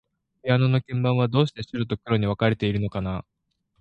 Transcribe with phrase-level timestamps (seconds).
[0.41, 3.23] ピアノの鍵盤は、どうして白と黒に分かれているのかな。